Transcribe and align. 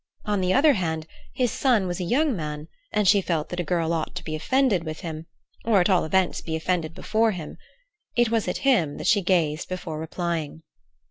On 0.25 0.41
the 0.41 0.51
other 0.51 0.73
hand, 0.73 1.05
his 1.31 1.51
son 1.51 1.85
was 1.85 1.99
a 1.99 2.03
young 2.05 2.35
man, 2.35 2.69
and 2.91 3.07
she 3.07 3.21
felt 3.21 3.49
that 3.49 3.59
a 3.59 3.63
girl 3.63 3.93
ought 3.93 4.15
to 4.15 4.23
be 4.23 4.35
offended 4.35 4.83
with 4.83 5.01
him, 5.01 5.27
or 5.63 5.79
at 5.79 5.91
all 5.91 6.05
events 6.05 6.41
be 6.41 6.55
offended 6.55 6.95
before 6.95 7.33
him. 7.33 7.55
It 8.15 8.31
was 8.31 8.47
at 8.47 8.57
him 8.65 8.97
that 8.97 9.05
she 9.05 9.21
gazed 9.21 9.69
before 9.69 9.99
replying. 9.99 10.63